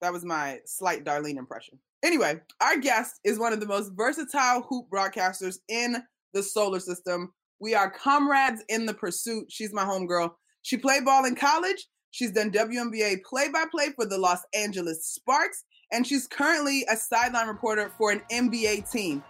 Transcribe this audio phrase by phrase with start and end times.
[0.00, 1.78] That was my slight Darlene impression.
[2.04, 5.96] Anyway, our guest is one of the most versatile hoop broadcasters in
[6.32, 7.32] the solar system.
[7.60, 9.50] We are comrades in the pursuit.
[9.50, 10.30] She's my homegirl.
[10.62, 11.88] She played ball in college.
[12.10, 16.96] She's done WNBA play by play for the Los Angeles Sparks, and she's currently a
[16.96, 19.22] sideline reporter for an NBA team.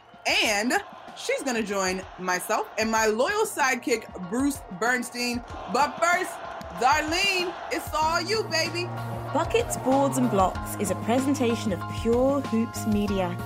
[0.45, 0.75] And
[1.17, 5.43] she's going to join myself and my loyal sidekick, Bruce Bernstein.
[5.73, 6.31] But first,
[6.77, 8.89] Darlene, it's all you, baby.
[9.35, 13.37] Buckets, Boards and Blocks is a presentation of Pure Hoops Media.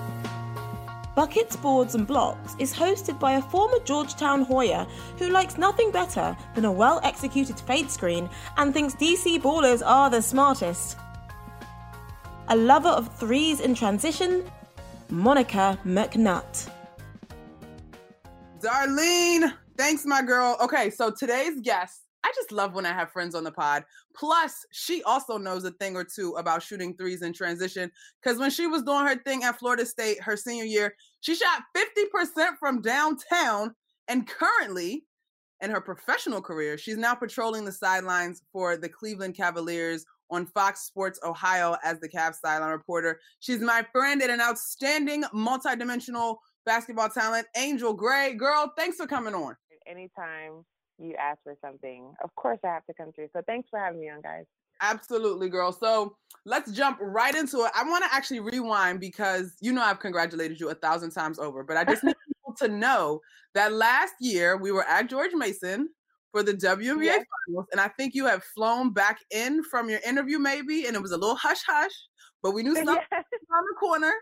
[1.15, 4.87] Buckets, Boards and Blocks is hosted by a former Georgetown Hoya
[5.19, 10.11] who likes nothing better than a well executed fade screen and thinks DC ballers are
[10.11, 10.99] the smartest.
[12.49, 14.45] A lover of threes in transition,
[15.09, 16.69] Monica McNutt.
[18.61, 20.59] Darlene, thanks, my girl.
[20.61, 23.85] Okay, so today's guest I just love when I have friends on the pod.
[24.15, 27.91] Plus, she also knows a thing or two about shooting threes in transition.
[28.23, 31.63] Because when she was doing her thing at Florida State her senior year, she shot
[31.77, 33.75] 50% from downtown.
[34.09, 35.05] And currently,
[35.61, 40.83] in her professional career, she's now patrolling the sidelines for the Cleveland Cavaliers on Fox
[40.83, 43.21] Sports Ohio as the Cavs sideline reporter.
[43.41, 48.35] She's my friend and an outstanding multidimensional basketball talent, Angel Gray.
[48.35, 49.57] Girl, thanks for coming on.
[49.87, 50.65] Anytime
[50.99, 53.29] you ask for something, of course I have to come through.
[53.33, 54.45] So thanks for having me on, guys.
[54.81, 55.73] Absolutely, girl.
[55.73, 57.71] So let's jump right into it.
[57.75, 61.63] I want to actually rewind because you know I've congratulated you a thousand times over,
[61.63, 63.21] but I just need people to know
[63.55, 65.89] that last year we were at George Mason
[66.33, 67.25] for the WNBA yes.
[67.47, 71.03] finals, and I think you have flown back in from your interview, maybe, and it
[71.03, 71.93] was a little hush hush,
[72.43, 73.05] but we knew something yes.
[73.13, 74.13] around the corner,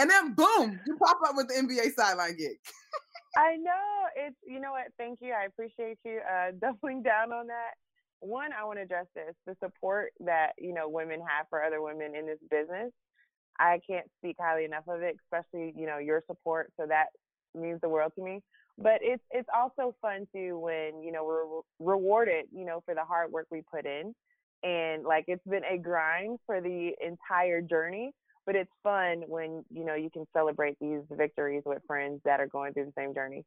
[0.00, 2.56] and then boom, you pop up with the NBA sideline gig.
[3.38, 4.88] I know it's you know what.
[4.98, 5.32] Thank you.
[5.32, 7.74] I appreciate you uh, doubling down on that.
[8.20, 11.80] One, I want to address this: the support that you know women have for other
[11.80, 12.90] women in this business.
[13.60, 16.72] I can't speak highly enough of it, especially you know your support.
[16.78, 17.06] So that
[17.54, 18.40] means the world to me.
[18.76, 21.62] But it's it's also fun too when you know we're re-
[21.94, 24.14] rewarded you know for the hard work we put in,
[24.64, 28.12] and like it's been a grind for the entire journey
[28.48, 32.46] but it's fun when you know you can celebrate these victories with friends that are
[32.46, 33.44] going through the same journey.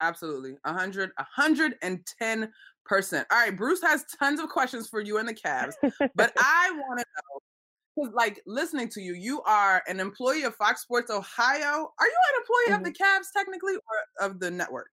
[0.00, 0.52] Absolutely.
[0.62, 2.52] 100 110
[2.86, 3.26] percent.
[3.30, 5.74] All right bruce has tons of questions for you and the Cavs
[6.14, 7.06] but i want to
[8.00, 11.92] know like listening to you you are an employee of fox sports ohio.
[11.98, 12.74] Are you an employee mm-hmm.
[12.74, 14.88] of the Cavs technically or of the network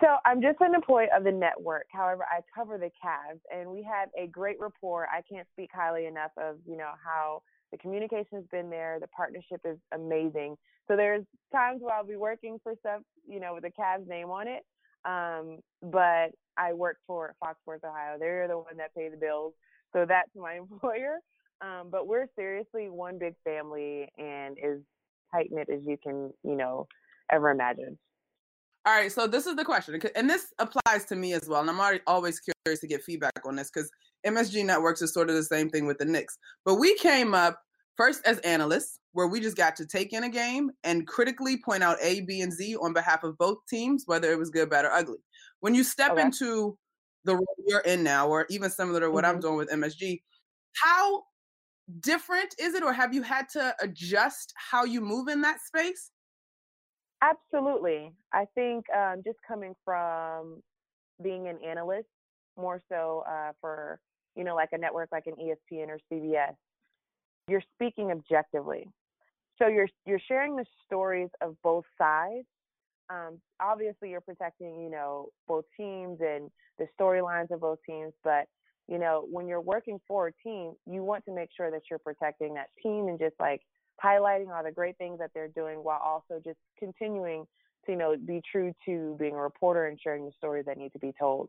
[0.00, 1.86] so I'm just an employee of the network.
[1.90, 5.08] However, I cover the Cavs, and we have a great rapport.
[5.12, 7.42] I can't speak highly enough of you know how
[7.72, 8.98] the communication has been there.
[9.00, 10.56] The partnership is amazing.
[10.86, 14.30] So there's times where I'll be working for stuff you know with the Cavs name
[14.30, 14.64] on it,
[15.04, 18.16] um, but I work for Fox Sports Ohio.
[18.18, 19.54] They're the one that pay the bills,
[19.92, 21.18] so that's my employer.
[21.62, 24.78] Um, but we're seriously one big family and as
[25.30, 26.86] tight knit as you can you know
[27.32, 27.98] ever imagine.
[28.86, 31.60] All right, so this is the question, and this applies to me as well.
[31.60, 33.90] And I'm already always curious to get feedback on this because
[34.26, 36.38] MSG Networks is sort of the same thing with the Knicks.
[36.64, 37.60] But we came up
[37.96, 41.82] first as analysts, where we just got to take in a game and critically point
[41.82, 44.86] out A, B, and Z on behalf of both teams, whether it was good, bad,
[44.86, 45.18] or ugly.
[45.60, 46.22] When you step okay.
[46.22, 46.78] into
[47.24, 49.34] the role you're in now, or even similar to what mm-hmm.
[49.34, 50.22] I'm doing with MSG,
[50.82, 51.24] how
[52.00, 56.10] different is it, or have you had to adjust how you move in that space?
[57.22, 58.12] Absolutely.
[58.32, 60.62] I think um, just coming from
[61.22, 62.08] being an analyst,
[62.58, 64.00] more so uh, for
[64.36, 66.54] you know like a network like an ESPN or CBS,
[67.48, 68.86] you're speaking objectively.
[69.58, 72.46] So you're you're sharing the stories of both sides.
[73.10, 78.46] Um, obviously, you're protecting you know both teams and the storylines of both teams, but
[78.88, 82.00] you know when you're working for a team, you want to make sure that you're
[82.00, 83.62] protecting that team and just like
[84.02, 87.46] highlighting all the great things that they're doing while also just continuing
[87.86, 90.92] to you know be true to being a reporter and sharing the stories that need
[90.92, 91.48] to be told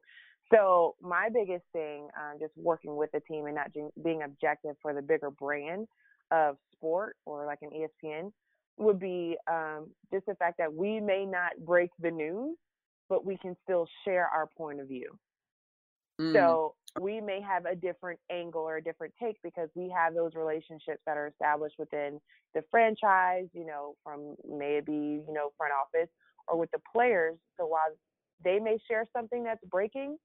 [0.51, 3.71] so my biggest thing um, just working with the team and not
[4.03, 5.87] being objective for the bigger brand
[6.31, 8.31] of sport or like an espn
[8.77, 12.57] would be um, just the fact that we may not break the news
[13.09, 15.11] but we can still share our point of view
[16.19, 16.33] mm.
[16.33, 20.33] so we may have a different angle or a different take because we have those
[20.35, 22.19] relationships that are established within
[22.53, 26.09] the franchise, you know, from maybe, you know, front office
[26.47, 27.37] or with the players.
[27.57, 27.95] So while
[28.43, 30.17] they may share something that's breaking,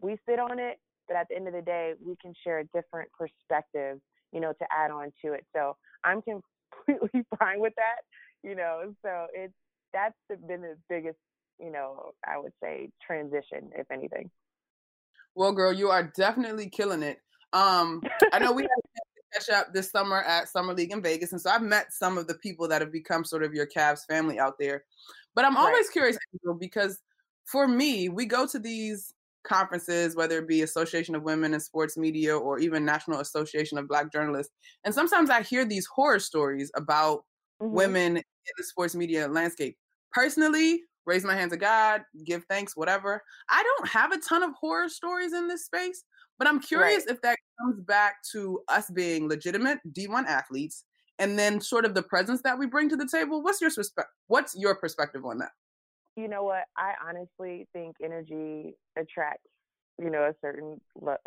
[0.00, 0.78] we sit on it,
[1.08, 3.98] but at the end of the day, we can share a different perspective,
[4.32, 5.44] you know, to add on to it.
[5.54, 8.02] So I'm completely fine with that,
[8.48, 8.94] you know.
[9.02, 9.54] So it's
[9.92, 10.14] that's
[10.46, 11.18] been the biggest,
[11.58, 14.30] you know, I would say transition, if anything.
[15.34, 17.18] Well, girl, you are definitely killing it.
[17.52, 18.02] Um,
[18.32, 21.40] I know we had to catch up this summer at Summer League in Vegas, and
[21.40, 24.38] so I've met some of the people that have become sort of your Cavs family
[24.38, 24.84] out there.
[25.34, 25.92] But I'm always right.
[25.92, 26.18] curious
[26.60, 27.00] because
[27.44, 29.12] for me, we go to these
[29.44, 33.88] conferences, whether it be Association of Women in Sports Media or even National Association of
[33.88, 34.52] Black Journalists,
[34.84, 37.24] and sometimes I hear these horror stories about
[37.60, 37.74] mm-hmm.
[37.74, 38.22] women in
[38.56, 39.76] the sports media landscape.
[40.12, 43.22] Personally, raise my hands to God, give thanks, whatever.
[43.48, 46.04] I don't have a ton of horror stories in this space,
[46.38, 47.14] but I'm curious right.
[47.14, 50.84] if that comes back to us being legitimate D1 athletes
[51.18, 53.42] and then sort of the presence that we bring to the table.
[53.42, 55.50] What's your perspe- what's your perspective on that?
[56.16, 56.64] You know what?
[56.76, 59.48] I honestly think energy attracts,
[59.98, 61.18] you know, a certain le-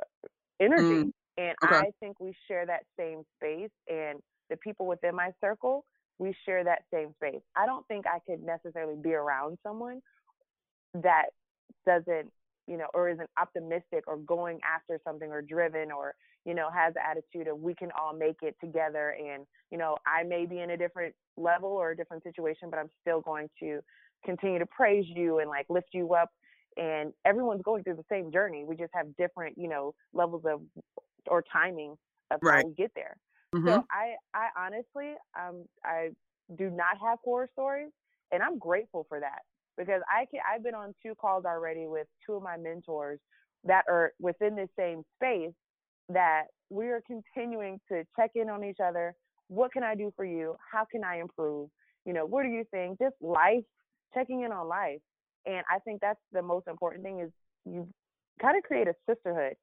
[0.60, 1.06] energy.
[1.06, 1.12] Mm.
[1.38, 1.76] And okay.
[1.76, 4.20] I think we share that same space and
[4.50, 5.86] the people within my circle
[6.20, 7.42] we share that same space.
[7.56, 10.02] I don't think I could necessarily be around someone
[10.96, 11.28] that
[11.86, 12.32] doesn't,
[12.68, 16.16] you know, or isn't optimistic or going after something or driven or,
[16.46, 19.16] you know, has the attitude of we can all make it together.
[19.20, 22.80] And, you know, I may be in a different level or a different situation, but
[22.80, 23.80] I'm still going to
[24.26, 26.30] continue to praise you and like lift you up.
[26.78, 28.64] And everyone's going through the same journey.
[28.64, 30.62] We just have different, you know, levels of
[31.28, 31.96] or timing
[32.32, 32.58] of right.
[32.58, 33.18] how we get there.
[33.56, 33.68] Mm-hmm.
[33.68, 36.10] So I, I honestly, um, I
[36.58, 37.92] do not have horror stories,
[38.32, 39.42] and I'm grateful for that
[39.78, 40.42] because I can.
[40.52, 43.20] I've been on two calls already with two of my mentors
[43.64, 45.54] that are within the same space
[46.10, 49.16] that we are continuing to check in on each other.
[49.48, 50.56] What can I do for you?
[50.72, 51.70] How can I improve?
[52.06, 53.00] You know, what do you think?
[53.00, 53.64] Just life,
[54.14, 55.00] checking in on life.
[55.46, 57.32] And I think that's the most important thing is
[57.66, 57.88] you
[58.42, 59.56] kind of create a sisterhood.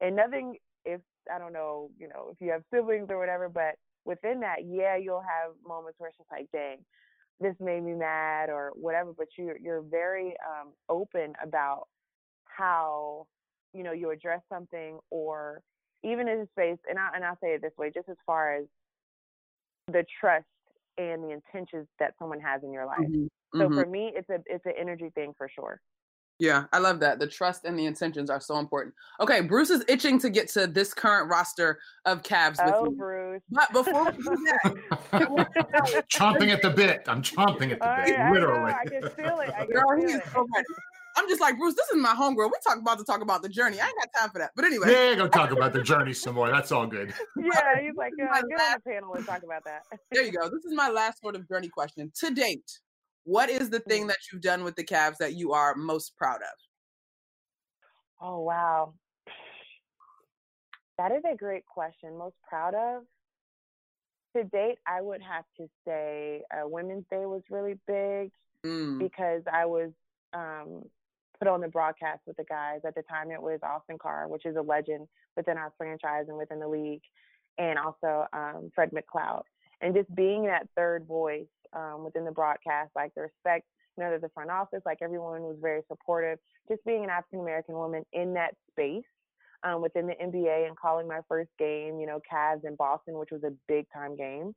[0.00, 1.00] And nothing if
[1.32, 4.96] I don't know, you know, if you have siblings or whatever, but within that, yeah,
[4.96, 6.78] you'll have moments where it's just like, dang,
[7.40, 11.86] this made me mad or whatever, but you're you're very um open about
[12.44, 13.26] how,
[13.74, 15.62] you know, you address something or
[16.04, 18.64] even in space and I and I'll say it this way, just as far as
[19.86, 20.46] the trust
[20.96, 22.98] and the intentions that someone has in your life.
[23.00, 23.26] Mm-hmm.
[23.58, 23.74] So mm-hmm.
[23.78, 25.80] for me it's a it's an energy thing for sure.
[26.38, 27.18] Yeah, I love that.
[27.18, 28.94] The trust and the intentions are so important.
[29.20, 32.96] Okay, Bruce is itching to get to this current roster of Cavs with oh, me.
[32.96, 33.42] Bruce.
[33.50, 37.02] But before we do that, chomping at the bit.
[37.08, 38.72] I'm chomping at the oh, bit, yeah, literally.
[38.72, 39.50] I, I, can feel it.
[39.50, 40.22] I can Girl, feel it.
[40.32, 40.46] So
[41.16, 41.74] I'm just like Bruce.
[41.74, 42.46] This is my homegirl.
[42.46, 43.80] We talk about to talk about the journey.
[43.80, 44.52] I ain't got time for that.
[44.54, 46.48] But anyway, yeah, go talk about the journey some more.
[46.48, 47.12] That's all good.
[47.36, 49.82] Yeah, he's like, yeah, get on the panel and talk about that.
[50.12, 50.48] there you go.
[50.48, 52.78] This is my last sort of journey question to date.
[53.28, 54.08] What is the thing mm.
[54.08, 56.58] that you've done with the Cavs that you are most proud of?
[58.22, 58.94] Oh, wow.
[60.96, 62.16] That is a great question.
[62.16, 63.02] Most proud of?
[64.34, 68.30] To date, I would have to say uh, Women's Day was really big
[68.64, 68.98] mm.
[68.98, 69.90] because I was
[70.32, 70.84] um,
[71.38, 72.80] put on the broadcast with the guys.
[72.86, 76.38] At the time, it was Austin Carr, which is a legend within our franchise and
[76.38, 77.02] within the league,
[77.58, 79.42] and also um, Fred McLeod.
[79.82, 84.10] And just being that third voice um, within the broadcast, like the respect, you know,
[84.10, 86.38] that the front office, like everyone was very supportive.
[86.68, 89.04] Just being an African American woman in that space
[89.64, 93.30] um, within the NBA and calling my first game, you know, Cavs in Boston, which
[93.30, 94.54] was a big time game.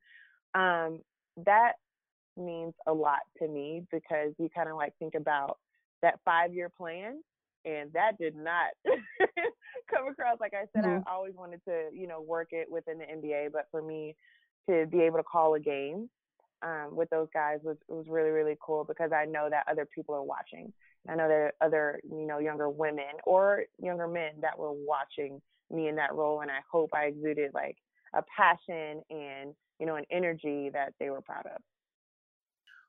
[0.54, 1.00] Um,
[1.46, 1.74] that
[2.38, 5.58] means a lot to me because you kind of like think about
[6.02, 7.22] that five year plan
[7.66, 8.70] and that did not
[9.94, 11.08] come across like i said mm-hmm.
[11.08, 14.16] i always wanted to you know work it within the nba but for me
[14.70, 16.10] to be able to call a game
[16.64, 20.16] um, with those guys was was really really cool because I know that other people
[20.16, 20.72] are watching.
[21.10, 25.42] I know there are other you know younger women or younger men that were watching
[25.72, 27.78] me in that role, and I hope I exuded like
[28.14, 31.62] a passion and you know an energy that they were proud of.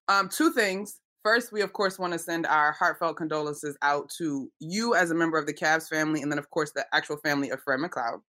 [0.08, 1.00] Um, two things.
[1.22, 5.14] First, we of course want to send our heartfelt condolences out to you as a
[5.14, 8.20] member of the Cavs family, and then of course the actual family of Fred McLeod.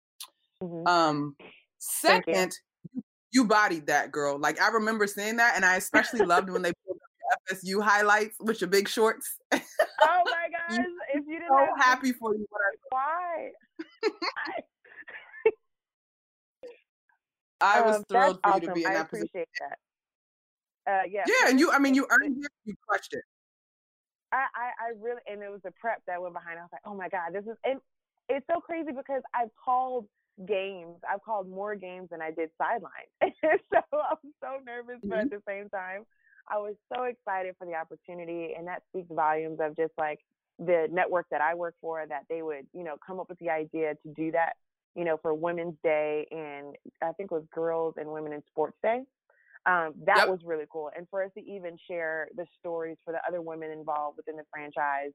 [0.61, 0.87] Mm-hmm.
[0.87, 1.35] Um,
[1.79, 2.55] second,
[3.33, 4.37] you bodied that girl.
[4.37, 6.99] Like I remember seeing that, and I especially loved when they pulled
[7.33, 9.37] up the FSU highlights with your big shorts.
[9.53, 9.59] oh
[10.01, 10.85] my gosh!
[11.13, 12.45] if you didn't, so happy for you.
[12.89, 13.49] Why?
[17.59, 18.61] I was um, thrilled for awesome.
[18.61, 19.47] you to be in I that appreciate position.
[19.69, 19.79] that.
[20.85, 21.23] Uh, yeah.
[21.25, 21.71] Yeah, and you.
[21.71, 22.51] I mean, you earned it.
[22.65, 23.23] You crushed it.
[24.33, 26.59] I, I, I really, and it was the prep that went behind.
[26.59, 27.79] I was like, oh my god, this is, and
[28.29, 30.07] it's so crazy because I've called
[30.47, 30.97] games.
[31.09, 33.11] I've called more games than I did sidelines.
[33.71, 35.35] so I'm so nervous, but at mm-hmm.
[35.35, 36.05] the same time,
[36.47, 40.19] I was so excited for the opportunity, and that speaks volumes of just like
[40.59, 43.49] the network that I work for that they would, you know, come up with the
[43.49, 44.53] idea to do that,
[44.95, 48.77] you know, for Women's Day and I think it was Girls and Women in Sports
[48.83, 49.01] Day.
[49.65, 50.29] Um, that yep.
[50.29, 50.91] was really cool.
[50.95, 54.43] And for us to even share the stories for the other women involved within the
[54.51, 55.11] franchise,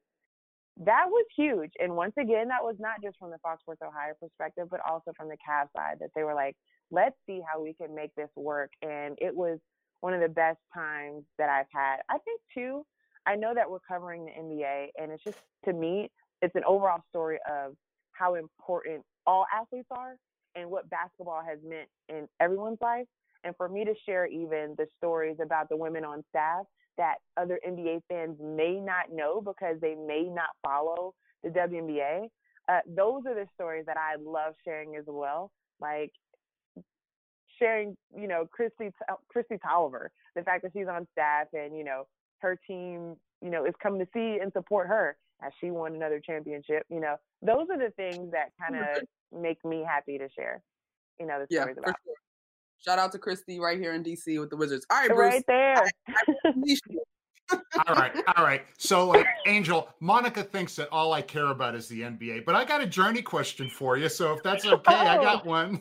[0.84, 1.72] that was huge.
[1.80, 5.12] And once again, that was not just from the Fox Sports Ohio perspective, but also
[5.16, 6.56] from the Cavs side that they were like,
[6.90, 8.70] let's see how we can make this work.
[8.82, 9.58] And it was
[10.00, 11.96] one of the best times that I've had.
[12.08, 12.86] I think too,
[13.26, 17.02] I know that we're covering the NBA, and it's just to me, it's an overall
[17.10, 17.74] story of
[18.12, 20.16] how important all athletes are
[20.54, 23.06] and what basketball has meant in everyone's life.
[23.44, 26.64] And for me to share even the stories about the women on staff
[26.96, 32.28] that other NBA fans may not know because they may not follow the WNBA,
[32.68, 35.50] uh, those are the stories that I love sharing as well.
[35.80, 36.12] Like
[37.58, 38.92] sharing, you know, Kristi
[39.34, 42.06] Kristi Toliver, the fact that she's on staff and you know
[42.40, 46.20] her team, you know, is coming to see and support her as she won another
[46.24, 46.84] championship.
[46.90, 50.62] You know, those are the things that kind of make me happy to share.
[51.18, 51.96] You know, the stories yeah, about.
[52.04, 52.14] Sure.
[52.84, 54.86] Shout out to Kristi right here in DC with the Wizards.
[54.90, 55.34] All right, Bruce.
[55.34, 55.74] Right there.
[55.74, 56.76] I, I
[57.88, 58.62] all right, all right.
[58.78, 62.64] So, like, Angel, Monica thinks that all I care about is the NBA, but I
[62.64, 64.08] got a journey question for you.
[64.08, 65.06] So, if that's okay, oh.
[65.06, 65.80] I got one.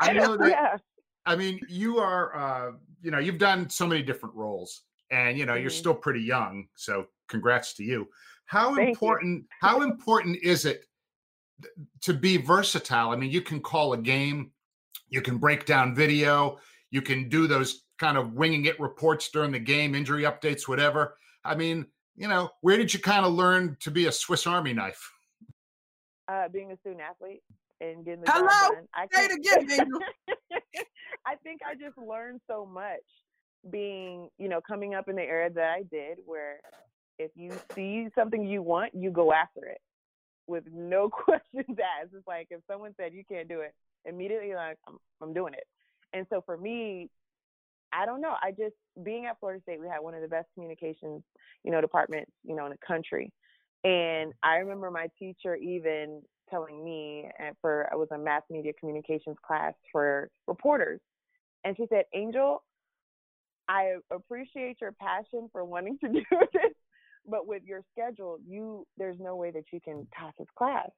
[0.00, 0.48] I know that.
[0.50, 0.76] Yeah.
[1.24, 5.46] I mean, you are, uh, you know, you've done so many different roles, and you
[5.46, 5.62] know, mm-hmm.
[5.62, 6.66] you're still pretty young.
[6.74, 8.08] So, congrats to you.
[8.46, 9.42] How Thank important?
[9.42, 9.48] You.
[9.60, 10.84] How important is it
[12.02, 13.10] to be versatile?
[13.10, 14.50] I mean, you can call a game,
[15.12, 16.58] you can break down video,
[16.90, 21.16] you can do those kind of winging it reports during the game, injury updates, whatever.
[21.44, 24.72] I mean, you know, where did you kind of learn to be a Swiss Army
[24.72, 25.12] knife?
[26.28, 27.42] Uh, being a student athlete
[27.80, 28.48] and getting the Hello?
[28.48, 28.88] job done.
[28.94, 29.88] I Say it again,
[31.26, 33.00] I think I just learned so much
[33.70, 36.60] being, you know, coming up in the era that I did where
[37.18, 39.80] if you see something you want, you go after it
[40.46, 42.14] with no questions asked.
[42.16, 45.64] It's like if someone said you can't do it, immediately like I'm, I'm doing it.
[46.12, 47.08] And so for me,
[47.92, 48.34] I don't know.
[48.42, 51.22] I just being at Florida State, we had one of the best communications,
[51.62, 53.30] you know, departments, you know, in the country.
[53.84, 57.28] And I remember my teacher even telling me
[57.60, 61.00] for I was a mass media communications class for reporters,
[61.64, 62.62] and she said, "Angel,
[63.68, 66.72] I appreciate your passion for wanting to do this,
[67.26, 70.90] but with your schedule, you there's no way that you can pass this class."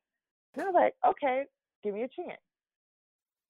[0.54, 1.44] And I was like, "Okay,
[1.82, 2.40] give me a chance."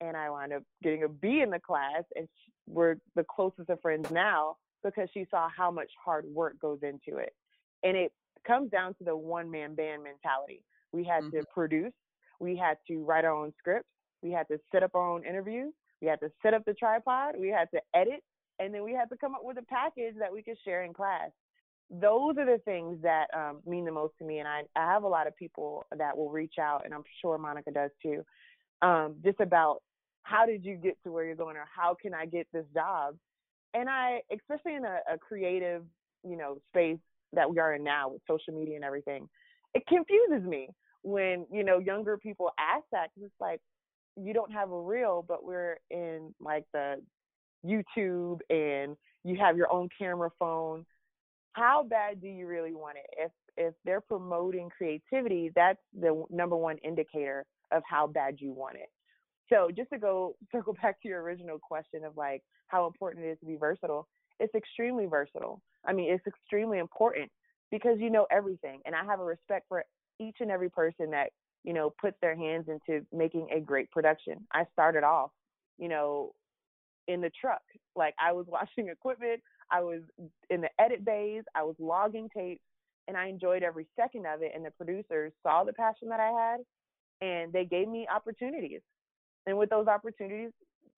[0.06, 2.28] And I wound up getting a B in the class, and
[2.66, 7.18] we're the closest of friends now because she saw how much hard work goes into
[7.18, 7.34] it,
[7.82, 8.12] and it
[8.46, 11.38] comes down to the one man band mentality we had mm-hmm.
[11.38, 11.92] to produce.
[12.40, 13.88] We had to write our own scripts.
[14.22, 15.72] We had to set up our own interviews.
[16.00, 17.34] We had to set up the tripod.
[17.38, 18.22] We had to edit.
[18.58, 20.92] And then we had to come up with a package that we could share in
[20.92, 21.30] class.
[21.90, 24.38] Those are the things that um, mean the most to me.
[24.38, 27.36] And I, I have a lot of people that will reach out, and I'm sure
[27.36, 28.24] Monica does too,
[28.80, 29.82] um, just about
[30.24, 33.16] how did you get to where you're going or how can I get this job?
[33.74, 35.84] And I, especially in a, a creative,
[36.24, 36.98] you know, space
[37.34, 39.28] that we are in now with social media and everything,
[39.74, 40.68] it confuses me
[41.02, 43.60] when you know younger people ask that because it's like
[44.16, 46.96] you don't have a reel, but we're in like the
[47.64, 50.86] YouTube and you have your own camera phone.
[51.52, 53.06] How bad do you really want it?
[53.18, 58.76] If if they're promoting creativity, that's the number one indicator of how bad you want
[58.76, 58.88] it.
[59.52, 63.30] So just to go circle back to your original question of like how important it
[63.30, 64.08] is to be versatile,
[64.40, 65.60] it's extremely versatile.
[65.86, 67.30] I mean, it's extremely important
[67.70, 68.80] because you know everything.
[68.86, 69.84] And I have a respect for
[70.20, 71.30] each and every person that
[71.64, 74.46] you know puts their hands into making a great production.
[74.52, 75.30] I started off,
[75.78, 76.32] you know,
[77.08, 77.62] in the truck.
[77.96, 80.02] Like I was washing equipment, I was
[80.50, 82.62] in the edit bays, I was logging tapes,
[83.08, 84.52] and I enjoyed every second of it.
[84.54, 86.60] And the producers saw the passion that I had,
[87.26, 88.80] and they gave me opportunities.
[89.46, 90.50] And with those opportunities,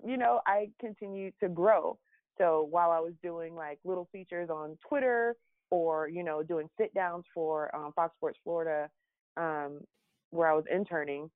[0.04, 1.98] you know, I continued to grow.
[2.38, 5.34] So while I was doing like little features on Twitter
[5.70, 8.88] or you know doing sit downs for um, Fox Sports Florida
[9.36, 9.80] um,
[10.30, 11.30] where I was interning,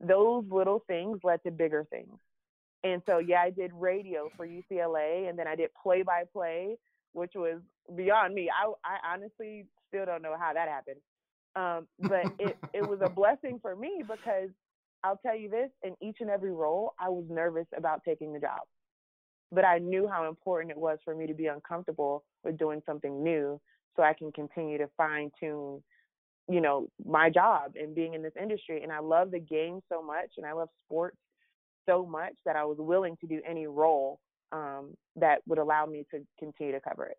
[0.00, 2.18] those little things led to bigger things.
[2.84, 6.76] And so, yeah, I did radio for UCLA, and then I did play by play,
[7.12, 7.60] which was
[7.94, 8.50] beyond me.
[8.50, 11.00] I, I honestly still don't know how that happened.
[11.54, 14.50] Um, but it, it was a blessing for me because
[15.04, 18.38] I'll tell you this in each and every role, I was nervous about taking the
[18.38, 18.60] job.
[19.50, 23.22] But I knew how important it was for me to be uncomfortable with doing something
[23.22, 23.60] new
[23.96, 25.82] so I can continue to fine tune
[26.48, 28.82] you know, my job and being in this industry.
[28.82, 31.16] And I love the game so much and I love sports
[31.88, 34.20] so much that I was willing to do any role
[34.52, 37.16] um, that would allow me to continue to cover it.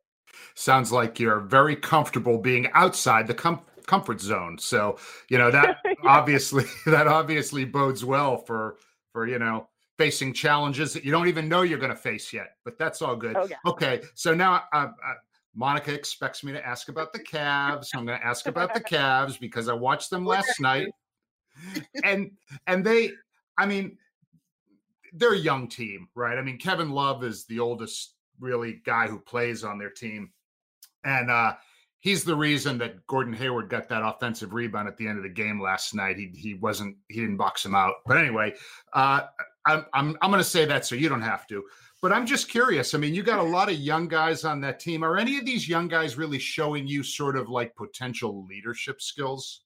[0.56, 4.58] Sounds like you're very comfortable being outside the com- comfort zone.
[4.58, 4.98] So,
[5.30, 5.94] you know, that yeah.
[6.06, 8.78] obviously that obviously bodes well for
[9.12, 12.58] for, you know, facing challenges that you don't even know you're going to face yet.
[12.66, 13.36] But that's all good.
[13.36, 13.58] Oh, yeah.
[13.66, 14.02] Okay.
[14.16, 15.14] So now uh, uh,
[15.56, 17.90] Monica expects me to ask about the Cavs.
[17.96, 20.88] I'm going to ask about the Cavs because I watched them last night.
[22.04, 22.32] And
[22.66, 23.12] and they
[23.58, 23.98] I mean
[25.14, 26.38] they're a young team, right?
[26.38, 30.32] I mean Kevin Love is the oldest really guy who plays on their team.
[31.04, 31.54] And uh
[32.04, 35.30] he's the reason that Gordon Hayward got that offensive rebound at the end of the
[35.30, 36.18] game last night.
[36.18, 37.96] He he wasn't he didn't box him out.
[38.06, 38.54] But anyway,
[38.92, 39.22] uh
[39.66, 41.64] I'm I'm I'm going to say that so you don't have to.
[42.02, 42.94] But I'm just curious.
[42.94, 45.04] I mean, you got a lot of young guys on that team.
[45.04, 49.62] Are any of these young guys really showing you sort of like potential leadership skills?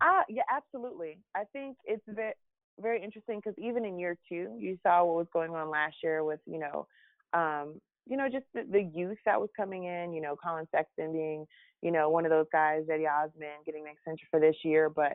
[0.00, 1.20] Uh, yeah, absolutely.
[1.36, 2.32] I think it's very,
[2.80, 6.24] very interesting because even in year two, you saw what was going on last year
[6.24, 6.88] with, you know,
[7.32, 7.80] um,
[8.10, 11.46] you know, just the, the youth that was coming in, you know, Colin Sexton being,
[11.80, 14.90] you know, one of those guys, Cedi Osman getting an extension for this year.
[14.90, 15.12] But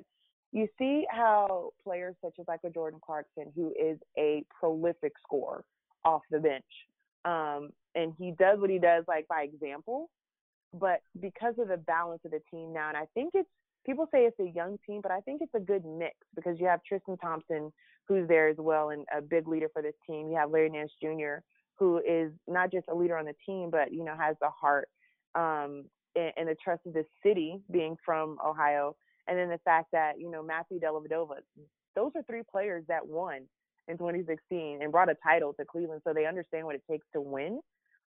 [0.54, 5.66] you see how players such as like a Jordan Clarkson, who is a prolific scorer,
[6.06, 6.64] off the bench.
[7.26, 10.10] Um, and he does what he does like by example.
[10.74, 13.50] But because of the balance of the team now, and I think it's
[13.86, 16.68] people say it's a young team, but I think it's a good mix because you
[16.68, 17.74] have Tristan Thompson
[18.08, 20.30] who's there as well and a big leader for this team.
[20.30, 21.40] You have Larry Nance Jr.
[21.78, 24.90] who is not just a leader on the team, but you know has the heart
[25.36, 28.96] um, and, and the trust of the city, being from Ohio,
[29.28, 31.38] and then the fact that you know Matthew Dellavedova.
[31.96, 33.42] Those are three players that won
[33.88, 37.22] in 2016 and brought a title to Cleveland, so they understand what it takes to
[37.22, 37.62] win.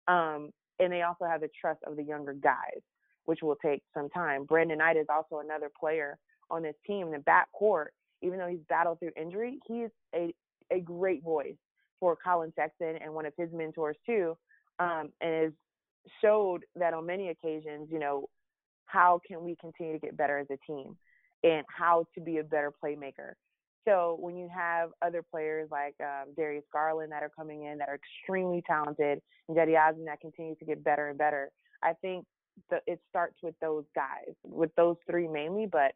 [0.09, 2.81] Um, and they also have the trust of the younger guys,
[3.25, 4.45] which will take some time.
[4.45, 6.19] Brandon Knight is also another player
[6.51, 7.87] on this team in the backcourt.
[8.21, 10.35] Even though he's battled through injury, he's a
[10.71, 11.57] a great voice
[12.01, 14.37] for Colin Sexton and one of his mentors too,
[14.79, 15.53] um, and has
[16.23, 18.29] showed that on many occasions, you know,
[18.87, 20.97] how can we continue to get better as a team
[21.45, 23.33] and how to be a better playmaker.
[23.87, 27.89] So when you have other players like um, Darius Garland that are coming in that
[27.89, 31.51] are extremely talented, and Cedi Osman that continues to get better and better,
[31.83, 32.27] I think
[32.71, 35.67] the, it starts with those guys, with those three mainly.
[35.71, 35.93] But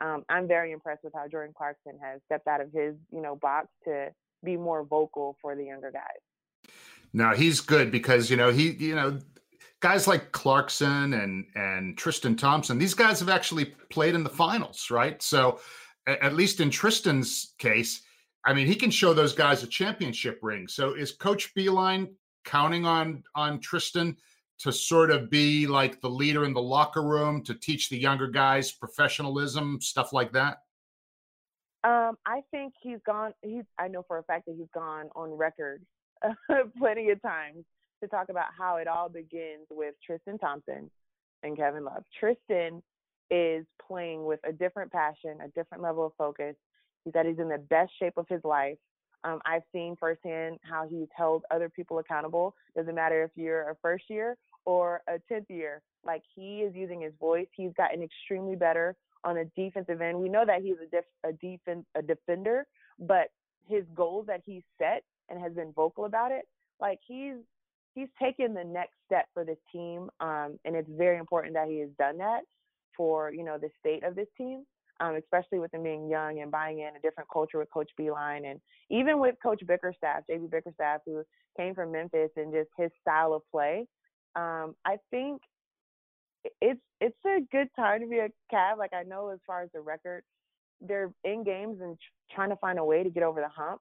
[0.00, 3.36] um, I'm very impressed with how Jordan Clarkson has stepped out of his, you know,
[3.36, 4.08] box to
[4.44, 6.72] be more vocal for the younger guys.
[7.12, 9.18] No, he's good because you know he, you know,
[9.80, 14.90] guys like Clarkson and and Tristan Thompson, these guys have actually played in the finals,
[14.90, 15.20] right?
[15.22, 15.60] So
[16.06, 18.02] at least in Tristan's case,
[18.44, 20.66] I mean, he can show those guys a championship ring.
[20.68, 22.10] So is Coach Beilein
[22.44, 24.16] counting on on Tristan
[24.60, 28.28] to sort of be like the leader in the locker room to teach the younger
[28.28, 30.58] guys professionalism, stuff like that?
[31.84, 33.32] Um, I think he's gone.
[33.42, 33.64] He's.
[33.78, 35.82] I know for a fact that he's gone on record
[36.78, 37.64] plenty of times
[38.02, 40.90] to talk about how it all begins with Tristan Thompson
[41.42, 42.04] and Kevin Love.
[42.18, 42.82] Tristan
[43.30, 46.54] is playing with a different passion, a different level of focus.
[47.04, 48.78] He said he's in the best shape of his life.
[49.24, 52.54] Um, I've seen firsthand how he's held other people accountable.
[52.76, 55.82] Doesn't matter if you're a first year or a 10th year.
[56.04, 57.46] Like he is using his voice.
[57.52, 60.18] He's gotten extremely better on a defensive end.
[60.18, 62.66] We know that he's a, def- a defense a defender,
[62.98, 63.28] but
[63.68, 66.46] his goals that he's set and has been vocal about it,
[66.80, 67.36] like he's
[67.94, 71.78] he's taken the next step for this team, um, and it's very important that he
[71.78, 72.40] has done that
[72.96, 74.64] for you know the state of this team,
[75.00, 78.50] um, especially with them being young and buying in a different culture with Coach Beilein
[78.50, 81.22] and even with Coach Bickerstaff, JB Bickerstaff, who
[81.56, 83.86] came from Memphis and just his style of play.
[84.36, 85.42] Um, I think
[86.60, 88.78] it's it's a good time to be a Cav.
[88.78, 90.22] Like I know as far as the record,
[90.80, 91.96] they're in games and
[92.34, 93.80] trying to find a way to get over the hump.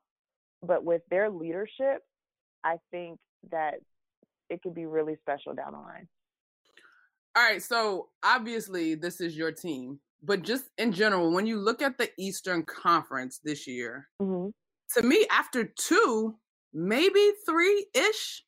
[0.63, 2.03] But with their leadership,
[2.63, 3.19] I think
[3.51, 3.75] that
[4.49, 6.07] it could be really special down the line.
[7.35, 11.81] All right, so obviously this is your team, but just in general, when you look
[11.81, 14.49] at the Eastern Conference this year, mm-hmm.
[14.99, 16.35] to me, after two,
[16.73, 18.43] maybe three ish,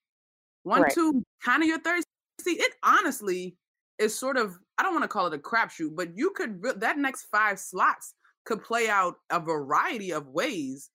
[0.63, 0.93] one, right.
[0.93, 2.03] two, kind of your third.
[2.41, 3.57] See, it honestly
[3.99, 6.97] is sort of I don't want to call it a crapshoot, but you could that
[6.97, 8.13] next five slots
[8.45, 10.89] could play out a variety of ways,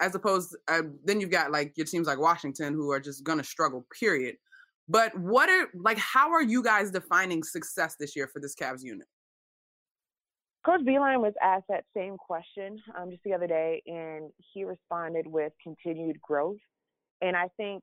[0.00, 0.56] as opposed.
[0.68, 3.86] Uh, then you've got like your teams like Washington who are just gonna struggle.
[3.98, 4.36] Period.
[4.88, 8.82] But what are like how are you guys defining success this year for this Cavs
[8.82, 9.06] unit?
[10.64, 15.26] Coach Beilein was asked that same question um, just the other day, and he responded
[15.26, 16.58] with continued growth.
[17.20, 17.82] And I think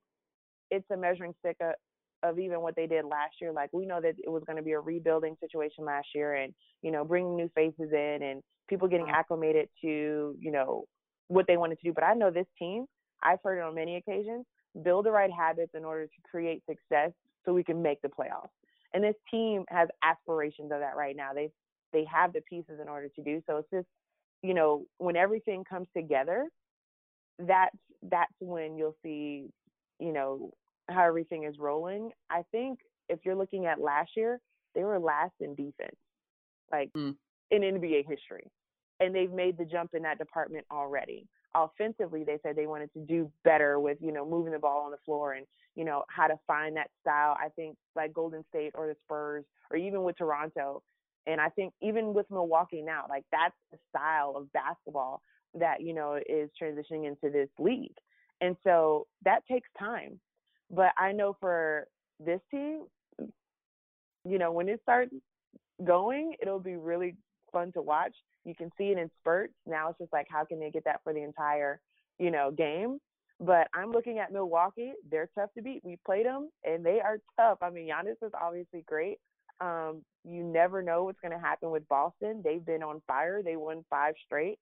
[0.72, 1.74] it's a measuring stick of,
[2.24, 3.52] of even what they did last year.
[3.52, 6.54] Like we know that it was going to be a rebuilding situation last year, and
[6.82, 9.16] you know, bringing new faces in and people getting mm-hmm.
[9.16, 10.86] acclimated to you know
[11.28, 11.94] what they wanted to do.
[11.94, 12.86] But I know this team.
[13.22, 14.46] I've heard it on many occasions.
[14.84, 17.12] Build the right habits in order to create success,
[17.44, 18.50] so we can make the playoffs.
[18.94, 21.34] And this team has aspirations of that right now.
[21.34, 21.50] They
[21.94, 23.58] they have the pieces in order to do so.
[23.58, 23.88] It's just
[24.42, 26.48] you know when everything comes together,
[27.40, 29.48] that's that's when you'll see
[30.00, 30.52] you know
[30.90, 32.12] how everything is rolling.
[32.30, 34.40] I think if you're looking at last year,
[34.76, 35.96] they were last in defense,
[36.72, 37.16] like mm.
[37.52, 38.50] in NBA history.
[39.00, 41.26] And they've made the jump in that department already.
[41.56, 44.92] Offensively, they said they wanted to do better with, you know, moving the ball on
[44.92, 47.36] the floor and, you know, how to find that style.
[47.40, 50.84] I think like Golden State or the Spurs or even with Toronto.
[51.28, 55.22] And I think even with Milwaukee now, like that's the style of basketball
[55.56, 57.96] that, you know, is transitioning into this league.
[58.42, 60.20] And so that takes time.
[60.72, 61.88] But I know for
[62.20, 62.84] this team,
[64.26, 65.14] you know, when it starts
[65.84, 67.16] going, it'll be really
[67.52, 68.14] fun to watch.
[68.46, 69.54] You can see it in spurts.
[69.66, 71.80] Now it's just like, how can they get that for the entire,
[72.18, 73.00] you know, game?
[73.40, 74.94] But I'm looking at Milwaukee.
[75.10, 75.82] They're tough to beat.
[75.84, 77.60] We played them, and they are tough.
[77.62, 79.18] I mean, Giannis is obviously great.
[79.62, 82.42] Um, you never know what's going to happen with Boston.
[82.44, 83.42] They've been on fire.
[83.44, 84.60] They won five straight.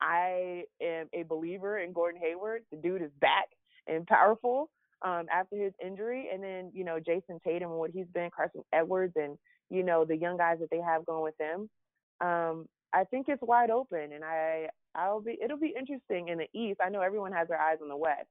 [0.00, 2.62] I am a believer in Gordon Hayward.
[2.70, 3.48] The dude is back
[3.86, 4.70] and powerful
[5.02, 6.28] um, after his injury.
[6.32, 9.38] And then, you know, Jayson Tatum and what he's been, Carson Edwards, and,
[9.70, 11.70] you know, the young guys that they have going with them.
[12.20, 16.46] Um, I think it's wide open, and I I'll be it'll be interesting in the
[16.54, 16.80] East.
[16.82, 18.28] I know everyone has their eyes on the West,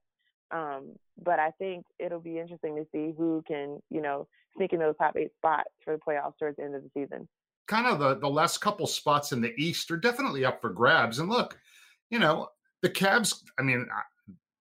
[0.53, 4.79] um, but I think it'll be interesting to see who can you know sneak in
[4.79, 7.27] those top eight spots for the playoffs towards the end of the season.
[7.67, 11.19] Kind of the the last couple spots in the East are definitely up for grabs.
[11.19, 11.57] And look,
[12.09, 12.49] you know
[12.81, 13.41] the Cavs.
[13.57, 13.87] I mean,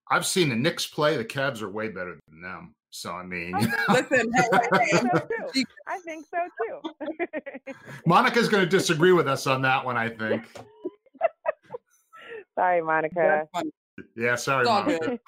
[0.09, 1.15] I've seen the Knicks play.
[1.15, 2.75] The Cavs are way better than them.
[2.89, 3.53] So I mean,
[3.89, 5.63] listen, I think so too.
[5.87, 7.73] I think so too.
[8.05, 9.97] Monica's going to disagree with us on that one.
[9.97, 10.43] I think.
[12.55, 13.47] sorry, Monica.
[14.15, 15.19] Yeah, sorry, Monica.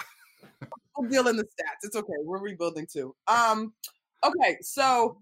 [0.97, 1.83] We'll deal in the stats.
[1.83, 2.13] It's okay.
[2.23, 3.15] We're rebuilding too.
[3.27, 3.73] Um,
[4.23, 5.17] okay, so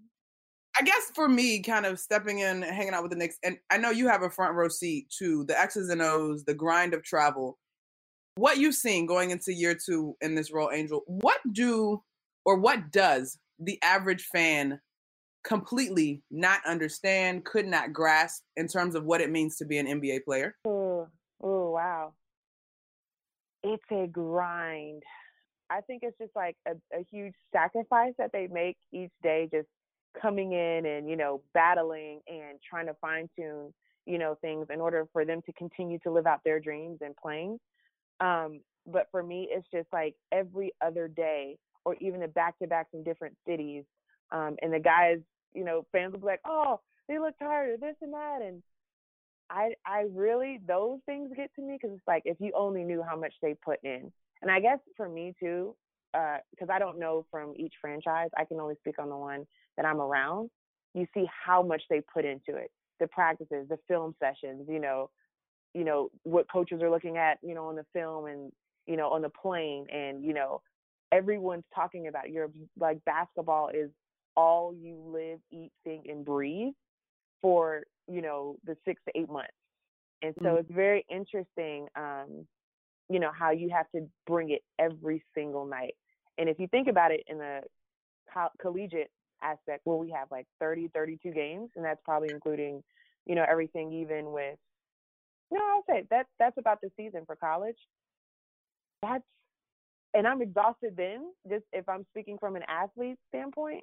[0.78, 3.78] I guess for me, kind of stepping in, hanging out with the Knicks, and I
[3.78, 7.02] know you have a front row seat to the X's and O's, the grind of
[7.02, 7.58] travel
[8.36, 12.02] what you've seen going into year two in this role, Angel, what do
[12.44, 14.80] or what does the average fan
[15.44, 19.86] completely not understand, could not grasp in terms of what it means to be an
[19.86, 20.56] NBA player?
[20.66, 21.06] Oh,
[21.42, 22.14] oh wow.
[23.62, 25.02] It's a grind.
[25.74, 29.68] I think it's just like a, a huge sacrifice that they make each day, just
[30.20, 33.74] coming in and, you know, battling and trying to fine tune,
[34.06, 37.16] you know, things in order for them to continue to live out their dreams and
[37.16, 37.58] playing.
[38.20, 42.68] Um, but for me, it's just like every other day, or even the back to
[42.68, 43.84] backs in different cities.
[44.30, 45.18] Um, and the guys,
[45.54, 48.62] you know, fans will be like, "Oh, they look tired," or this and that, and
[49.50, 53.02] I, I really those things get to me because it's like if you only knew
[53.02, 54.12] how much they put in.
[54.44, 55.74] And I guess for me too,
[56.12, 59.46] because uh, I don't know from each franchise, I can only speak on the one
[59.76, 60.50] that I'm around.
[60.94, 65.10] You see how much they put into it, the practices, the film sessions, you know,
[65.74, 68.52] you know what coaches are looking at you know on the film and
[68.86, 70.62] you know on the plane and you know
[71.12, 73.90] everyone's talking about your like basketball is
[74.36, 76.72] all you live eat think and breathe
[77.42, 79.50] for you know the six to eight months
[80.22, 80.58] and so mm-hmm.
[80.58, 82.46] it's very interesting um
[83.08, 85.94] you know how you have to bring it every single night
[86.38, 87.60] and if you think about it in the
[88.32, 89.10] co- collegiate
[89.42, 92.82] aspect where we have like 30 32 games and that's probably including
[93.26, 94.58] you know everything even with
[95.50, 97.76] no, I'll say that that's about the season for college.
[99.02, 99.22] That's
[100.14, 103.82] and I'm exhausted then, just if I'm speaking from an athlete standpoint.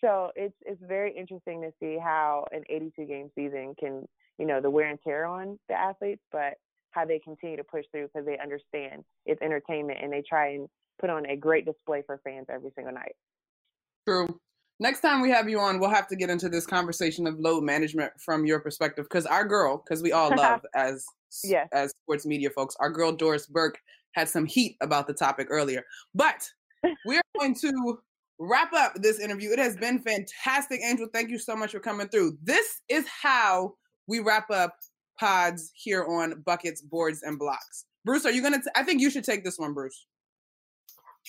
[0.00, 4.06] So it's it's very interesting to see how an 82 game season can,
[4.38, 6.54] you know, the wear and tear on the athletes, but
[6.92, 10.68] how they continue to push through because they understand it's entertainment and they try and
[11.00, 13.12] put on a great display for fans every single night.
[14.06, 14.40] True
[14.80, 17.62] next time we have you on, we'll have to get into this conversation of load
[17.62, 19.04] management from your perspective.
[19.04, 21.04] Because our girl, because we all love as
[21.44, 21.68] yes.
[21.72, 23.78] as sports media folks, our girl Doris Burke
[24.12, 25.84] had some heat about the topic earlier.
[26.14, 26.48] But
[27.06, 27.98] we're going to
[28.40, 29.50] wrap up this interview.
[29.50, 31.06] It has been fantastic, Angel.
[31.12, 32.38] Thank you so much for coming through.
[32.42, 33.74] This is how
[34.08, 34.74] we wrap up
[35.20, 37.84] pods here on buckets, boards, and blocks.
[38.04, 38.58] Bruce, are you gonna?
[38.58, 40.06] T- I think you should take this one, Bruce.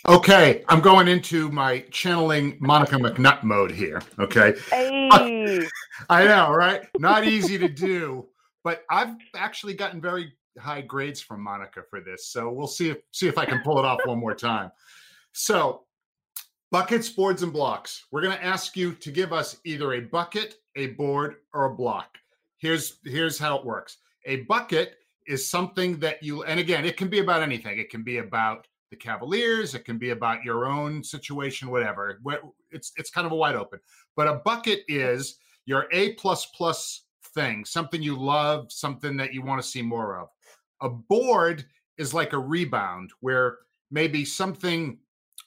[0.07, 4.01] Okay, I'm going into my channeling Monica McNutt mode here.
[4.17, 4.55] Okay.
[4.71, 5.67] Hey.
[6.09, 6.87] I know, right?
[6.97, 8.27] Not easy to do,
[8.63, 12.29] but I've actually gotten very high grades from Monica for this.
[12.29, 14.71] So we'll see if see if I can pull it off one more time.
[15.33, 15.83] So
[16.71, 18.05] Buckets, boards, and blocks.
[18.11, 21.75] We're going to ask you to give us either a bucket, a board, or a
[21.75, 22.17] block.
[22.61, 23.97] Here's here's how it works.
[24.25, 27.79] A bucket is something that you and again, it can be about anything.
[27.79, 32.19] It can be about the Cavaliers, it can be about your own situation, whatever.
[32.69, 33.79] It's it's kind of a wide open.
[34.15, 39.41] But a bucket is your A plus plus thing, something you love, something that you
[39.41, 40.27] want to see more of.
[40.81, 41.65] A board
[41.97, 44.99] is like a rebound where maybe something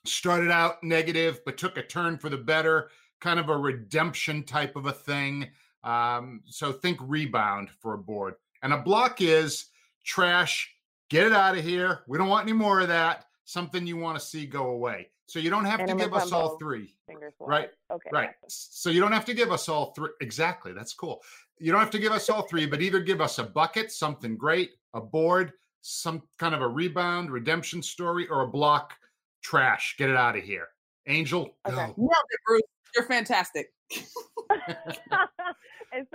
[0.04, 4.74] started out negative but took a turn for the better, kind of a redemption type
[4.74, 5.48] of a thing.
[5.84, 8.34] Um, so think rebound for a board.
[8.62, 9.66] And a block is
[10.04, 10.74] trash,
[11.10, 12.00] get it out of here.
[12.08, 13.26] We don't want any more of that.
[13.44, 15.10] Something you want to see go away.
[15.26, 16.94] So you don't have and to give us all three.
[17.38, 17.70] Right.
[17.90, 18.10] Okay.
[18.12, 18.30] Right.
[18.48, 20.10] So you don't have to give us all three.
[20.20, 20.72] Exactly.
[20.72, 21.22] That's cool.
[21.58, 24.36] You don't have to give us all three, but either give us a bucket, something
[24.36, 28.94] great, a board, some kind of a rebound, redemption story, or a block,
[29.42, 29.96] trash.
[29.98, 30.68] Get it out of here.
[31.06, 31.92] Angel, okay.
[31.96, 32.06] go.
[32.46, 32.62] Bruce.
[32.94, 33.72] You're fantastic.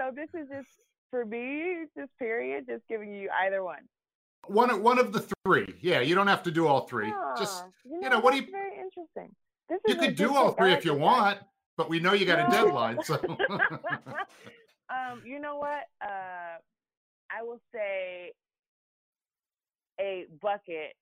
[0.09, 0.69] so this is just
[1.09, 3.87] for me, just period, just giving you either one.
[4.47, 5.73] One one of the three.
[5.81, 7.13] Yeah, you don't have to do all three.
[7.37, 9.35] just you know, you know what do you very interesting.
[9.69, 11.39] This you could do all three if you want,
[11.77, 12.45] but we know you got no.
[12.47, 13.03] a deadline.
[13.03, 13.15] So
[14.89, 15.83] um, you know what?
[16.01, 16.57] Uh
[17.31, 18.31] I will say
[19.99, 20.95] a bucket,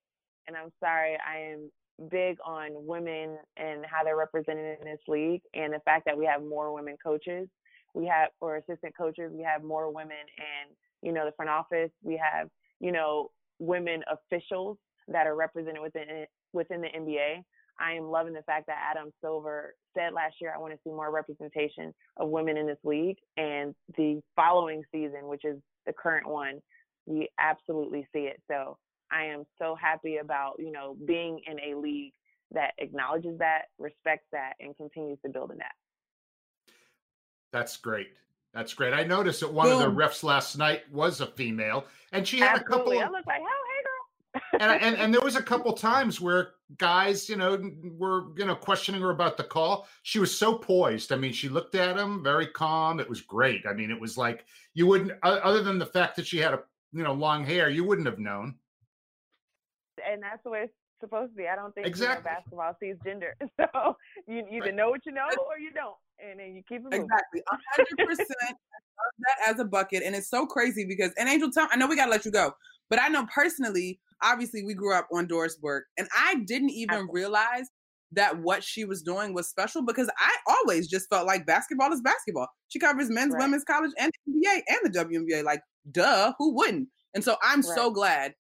[0.48, 1.72] and I'm sorry, I am
[2.10, 6.26] big on women and how they're represented in this league and the fact that we
[6.26, 7.48] have more women coaches
[7.94, 11.92] we have for assistant coaches we have more women in you know the front office.
[12.04, 17.44] We have you know women officials that are represented within within the NBA
[17.80, 20.90] I am loving the fact that Adam Silver said last year I want to see
[20.90, 26.28] more representation of women in this league and the following season which is the current
[26.28, 26.62] one
[27.08, 28.42] we absolutely see it.
[28.48, 28.78] So
[29.12, 32.14] I am so happy about, you know, being in a league
[32.52, 35.72] that acknowledges that, respects that, and continues to build in that.
[37.52, 38.10] That's great.
[38.54, 38.94] That's great.
[38.94, 39.82] I noticed that one Boom.
[39.82, 42.76] of the refs last night was a female, and she had Absolutely.
[42.76, 42.94] a couple.
[42.94, 44.72] Of, I look like, oh, hey, girl.
[44.72, 47.62] and, and and there was a couple times where guys, you know,
[47.98, 49.88] were you know questioning her about the call.
[50.04, 51.12] She was so poised.
[51.12, 53.00] I mean, she looked at him very calm.
[53.00, 53.66] It was great.
[53.68, 56.62] I mean, it was like you wouldn't, other than the fact that she had a
[56.94, 58.56] you know long hair, you wouldn't have known
[60.06, 61.48] and that's the way it's supposed to be.
[61.48, 62.24] I don't think exactly.
[62.24, 63.36] you know, basketball sees gender.
[63.58, 66.94] So you either know what you know or you don't, and then you keep it.
[66.94, 68.58] Exactly, hundred percent.
[69.20, 71.96] That as a bucket, and it's so crazy because and Angel, tell I know we
[71.96, 72.52] gotta let you go,
[72.90, 77.08] but I know personally, obviously, we grew up on Doris Burke, and I didn't even
[77.12, 77.68] realize
[78.14, 82.02] that what she was doing was special because I always just felt like basketball is
[82.02, 82.48] basketball.
[82.70, 83.44] She covers men's, right.
[83.44, 85.44] women's, college, and the NBA and the WNBA.
[85.44, 86.88] Like, duh, who wouldn't?
[87.14, 87.76] And so I'm right.
[87.76, 88.34] so glad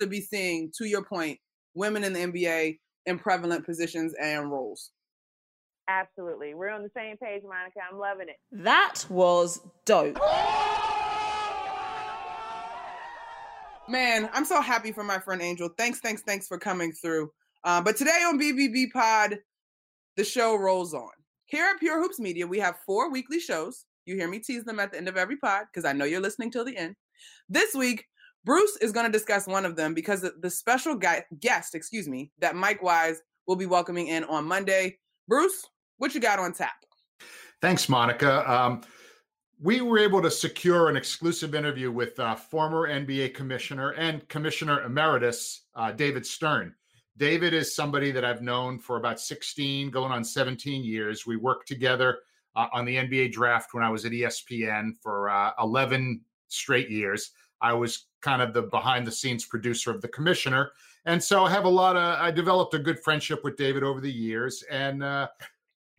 [0.00, 1.38] to be seeing, to your point,
[1.74, 4.90] women in the NBA in prevalent positions and roles.
[5.88, 6.54] Absolutely.
[6.54, 7.80] We're on the same page, Monica.
[7.90, 8.36] I'm loving it.
[8.52, 10.18] That was dope.
[13.86, 15.68] Man, I'm so happy for my friend Angel.
[15.76, 17.30] Thanks, thanks, thanks for coming through.
[17.64, 19.38] Uh, but today on BBB Pod,
[20.16, 21.10] the show rolls on.
[21.46, 23.84] Here at Pure Hoops Media, we have four weekly shows.
[24.06, 26.20] You hear me tease them at the end of every pod because I know you're
[26.20, 26.94] listening till the end.
[27.48, 28.06] This week,
[28.44, 32.30] Bruce is going to discuss one of them because the special guy, guest, excuse me,
[32.38, 34.98] that Mike Wise will be welcoming in on Monday.
[35.28, 35.64] Bruce,
[35.98, 36.74] what you got on tap?
[37.60, 38.50] Thanks, Monica.
[38.50, 38.82] Um,
[39.60, 44.82] we were able to secure an exclusive interview with uh, former NBA commissioner and commissioner
[44.82, 46.74] emeritus uh, David Stern.
[47.16, 51.26] David is somebody that I've known for about 16, going on 17 years.
[51.26, 52.18] We worked together
[52.56, 57.30] uh, on the NBA draft when I was at ESPN for uh, 11 straight years.
[57.60, 60.72] I was kind of the behind the scenes producer of the commissioner.
[61.06, 64.00] And so I have a lot of, I developed a good friendship with David over
[64.00, 65.28] the years and uh,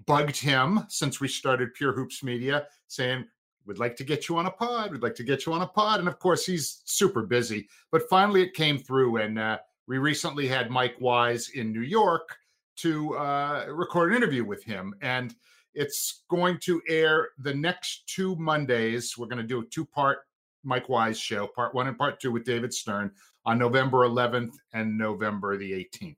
[0.06, 3.26] bugged him since we started Pure Hoops Media saying,
[3.66, 4.92] We'd like to get you on a pod.
[4.92, 6.00] We'd like to get you on a pod.
[6.00, 7.68] And of course, he's super busy.
[7.92, 9.18] But finally, it came through.
[9.18, 12.38] And uh, we recently had Mike Wise in New York
[12.78, 14.94] to uh, record an interview with him.
[15.02, 15.34] And
[15.74, 19.18] it's going to air the next two Mondays.
[19.18, 20.20] We're going to do a two part
[20.64, 23.12] Mike Wise show, part one and part two with David Stern
[23.46, 26.18] on November 11th and November the 18th.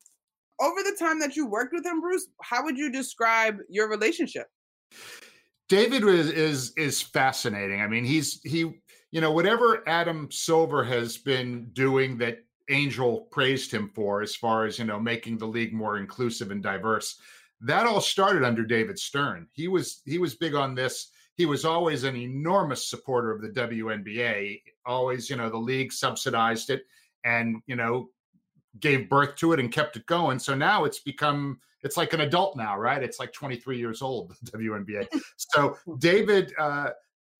[0.59, 4.47] Over the time that you worked with him, Bruce, how would you describe your relationship?
[5.69, 7.81] David is is is fascinating.
[7.81, 12.39] I mean, he's he, you know, whatever Adam Silver has been doing that
[12.69, 16.63] Angel praised him for, as far as you know, making the league more inclusive and
[16.63, 17.19] diverse.
[17.61, 19.47] That all started under David Stern.
[19.53, 23.49] He was he was big on this he was always an enormous supporter of the
[23.49, 24.59] WNBA.
[24.85, 26.81] Always, you know, the league subsidized it
[27.23, 28.09] and, you know,
[28.79, 30.39] gave birth to it and kept it going.
[30.39, 33.03] So now it's become it's like an adult now, right?
[33.03, 35.07] It's like 23 years old, the WNBA.
[35.37, 36.89] so David, uh,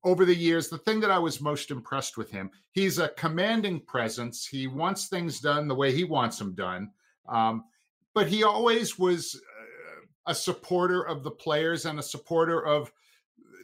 [0.03, 3.81] over the years, the thing that I was most impressed with him, he's a commanding
[3.81, 4.45] presence.
[4.45, 6.91] He wants things done the way he wants them done.
[7.27, 7.65] Um,
[8.13, 12.91] but he always was uh, a supporter of the players and a supporter of,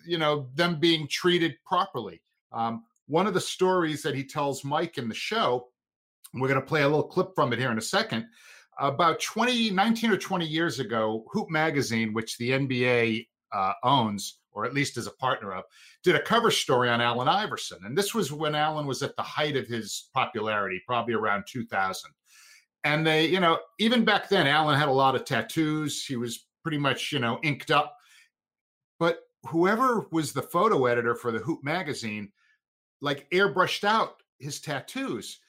[0.05, 2.21] you know, them being treated properly.
[2.51, 5.69] Um, one of the stories that he tells Mike in the show,
[6.41, 8.26] we're going to play a little clip from it here in a second.
[8.80, 14.65] About 20, 19 or 20 years ago, Hoop Magazine, which the NBA uh, owns, or
[14.65, 15.63] at least is a partner of,
[16.04, 17.80] did a cover story on Allen Iverson.
[17.86, 22.12] And this was when Allen was at the height of his popularity, probably around 2000.
[22.84, 26.06] And they, you know, even back then, Allen had a lot of tattoos.
[26.06, 27.96] He was pretty much, you know, inked up.
[29.00, 32.32] But whoever was the photo editor for the Hoop magazine,
[33.02, 35.39] like airbrushed out his tattoos.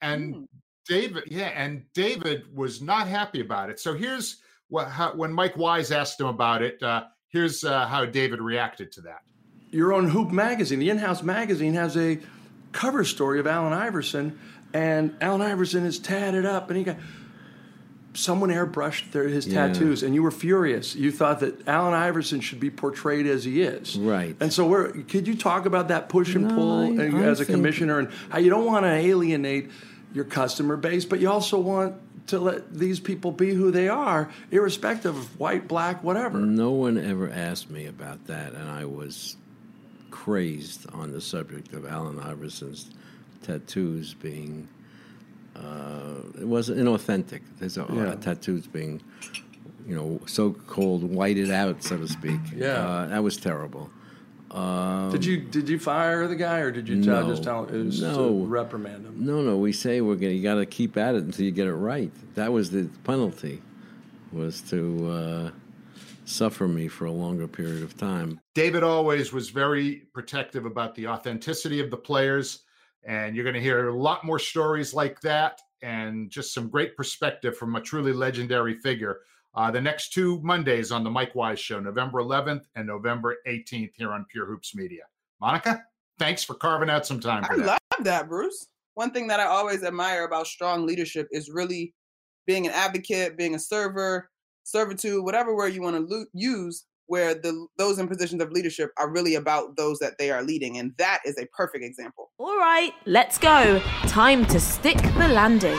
[0.00, 0.44] And mm.
[0.86, 3.78] David, yeah, and David was not happy about it.
[3.78, 6.82] So here's what how, when Mike Wise asked him about it.
[6.82, 9.20] Uh, here's uh, how David reacted to that.
[9.70, 12.18] Your own Hoop magazine, the in-house magazine, has a
[12.72, 14.38] cover story of Allen Iverson,
[14.72, 16.96] and Allen Iverson is tatted up, and he got
[18.18, 19.68] someone airbrushed their, his yeah.
[19.68, 20.94] tattoos, and you were furious.
[20.94, 24.36] You thought that Allen Iverson should be portrayed as he is, right?
[24.40, 27.40] And so, where could you talk about that push and no, pull I, I as
[27.40, 29.70] a commissioner, and how you don't want to alienate
[30.12, 31.94] your customer base, but you also want
[32.28, 36.38] to let these people be who they are, irrespective of white, black, whatever.
[36.38, 39.36] No one ever asked me about that, and I was
[40.10, 42.90] crazed on the subject of Allen Iverson's
[43.42, 44.68] tattoos being.
[45.56, 47.42] Uh, it was inauthentic.
[47.58, 48.02] There's a, yeah.
[48.02, 49.02] uh, tattoos being,
[49.86, 52.40] you know, so-called whited out, so to speak.
[52.54, 53.90] Yeah, uh, that was terrible.
[54.50, 57.66] Um, did you did you fire the guy or did you tell, no, just tell
[57.66, 59.26] him no, reprimand him?
[59.26, 59.58] No, no.
[59.58, 62.10] We say we're gonna you got to keep at it until you get it right.
[62.34, 63.60] That was the penalty,
[64.32, 65.50] was to uh,
[66.24, 68.40] suffer me for a longer period of time.
[68.54, 72.60] David always was very protective about the authenticity of the players,
[73.04, 76.96] and you're going to hear a lot more stories like that, and just some great
[76.96, 79.20] perspective from a truly legendary figure
[79.58, 83.90] uh, the next two Mondays on the Mike Wise Show, November 11th and November 18th
[83.96, 85.02] here on Pure Hoops Media.
[85.40, 85.82] Monica,
[86.18, 87.44] thanks for carving out some time.
[87.50, 87.66] I that.
[87.66, 88.68] love that, Bruce.
[88.94, 91.92] One thing that I always admire about strong leadership is really
[92.46, 94.30] being an advocate, being a server,
[94.64, 98.92] servitude, whatever word you want to lo- use, where the those in positions of leadership
[98.96, 102.30] are really about those that they are leading, and that is a perfect example.
[102.38, 103.80] All right, let's go.
[104.06, 105.78] Time to stick the landing.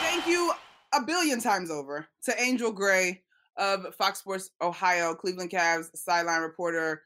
[0.00, 0.52] Thank you
[0.94, 3.22] a billion times over to Angel Gray
[3.56, 7.02] of Fox Sports Ohio, Cleveland Cavs sideline reporter,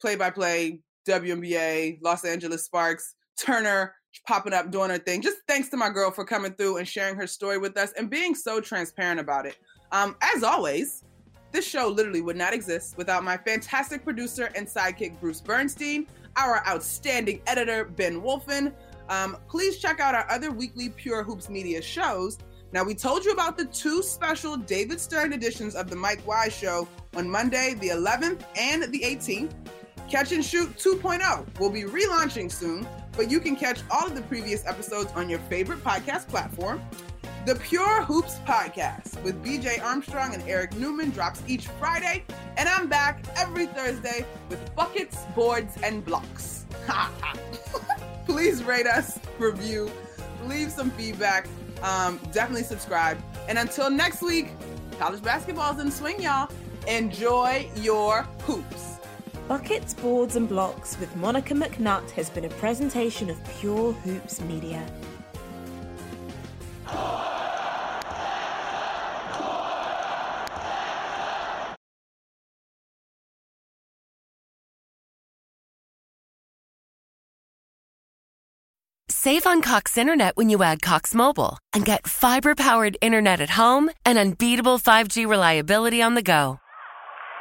[0.00, 3.94] play by play, WNBA, Los Angeles Sparks, Turner
[4.26, 5.22] popping up doing her thing.
[5.22, 8.10] Just thanks to my girl for coming through and sharing her story with us and
[8.10, 9.56] being so transparent about it.
[9.90, 11.04] Um, as always,
[11.50, 16.66] this show literally would not exist without my fantastic producer and sidekick, Bruce Bernstein, our
[16.66, 18.72] outstanding editor, Ben Wolfen.
[19.08, 22.38] Um, please check out our other weekly Pure Hoops Media shows
[22.72, 26.56] now, we told you about the two special David Stern editions of The Mike Wise
[26.56, 29.52] Show on Monday, the 11th and the 18th.
[30.12, 34.20] Catch and Shoot 2.0 will be relaunching soon, but you can catch all of the
[34.20, 36.82] previous episodes on your favorite podcast platform.
[37.46, 42.24] The Pure Hoops Podcast with BJ Armstrong and Eric Newman drops each Friday,
[42.58, 46.66] and I'm back every Thursday with buckets, boards, and blocks.
[48.26, 49.90] Please rate us, review,
[50.46, 51.46] leave some feedback
[51.82, 53.18] um, definitely subscribe.
[53.48, 54.50] And until next week,
[54.98, 56.50] college basketball's in swing, y'all.
[56.86, 58.91] Enjoy your hoops.
[59.48, 64.86] Buckets, Boards, and Blocks with Monica McNutt has been a presentation of Pure Hoops Media.
[79.08, 83.50] Save on Cox Internet when you add Cox Mobile and get fiber powered internet at
[83.50, 86.58] home and unbeatable 5G reliability on the go.